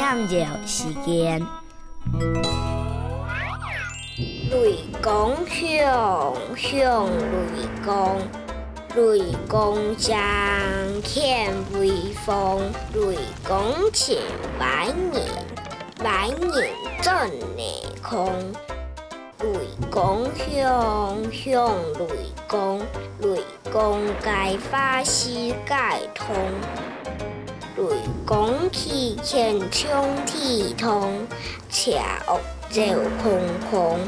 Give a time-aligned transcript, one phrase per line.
[0.00, 0.34] 创造
[0.64, 1.46] 时间。
[4.50, 8.18] 雷公响响雷公，
[8.96, 10.18] 雷公将
[11.02, 11.90] 天威
[12.24, 12.62] 风，
[12.94, 14.16] 雷公请
[14.58, 15.22] 百年，
[16.02, 16.72] 百年
[17.02, 18.32] 震内空。
[19.40, 19.50] 雷
[19.90, 22.06] 公响响雷
[22.48, 22.80] 公，
[23.18, 26.34] 雷公该发施该通。
[27.88, 29.88] 雷公气欠冲
[30.26, 31.26] 地通，
[31.70, 32.82] 恰恶走
[33.22, 33.98] 空空。